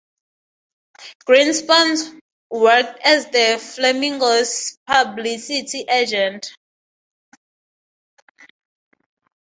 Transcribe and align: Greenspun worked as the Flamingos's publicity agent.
Greenspun 1.27 2.21
worked 2.49 2.99
as 3.03 3.27
the 3.27 3.59
Flamingos's 3.61 4.75
publicity 4.87 5.85
agent. 5.87 6.51